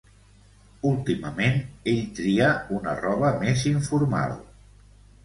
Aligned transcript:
Últimament, 0.91 1.59
ell 1.93 2.01
tria 2.21 2.47
una 2.79 2.97
roba 3.03 3.29
més 3.45 3.67
informal. 3.73 4.35